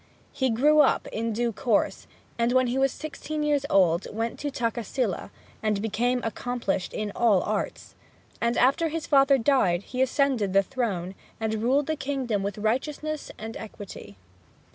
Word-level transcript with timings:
He 0.31 0.49
grew 0.49 0.79
up 0.79 1.05
in 1.09 1.31
due 1.31 1.51
course; 1.51 2.07
and 2.39 2.53
when 2.53 2.65
he 2.65 2.79
was 2.79 2.91
sixteen 2.91 3.43
years 3.43 3.67
old, 3.69 4.07
went 4.11 4.39
to 4.39 4.49
Takkasila, 4.49 5.29
and 5.61 5.79
became 5.79 6.23
accomplished 6.23 6.91
in 6.91 7.11
all 7.15 7.43
arts. 7.43 7.93
And 8.41 8.57
after 8.57 8.87
his 8.89 9.05
father 9.05 9.37
died 9.37 9.83
he 9.83 10.01
ascended 10.01 10.53
the 10.53 10.63
throne, 10.63 11.13
and 11.39 11.61
ruled 11.61 11.85
the 11.85 11.95
kingdom 11.95 12.41
with 12.41 12.57
righteousness 12.57 13.29
and 13.37 13.55
equity. 13.57 14.17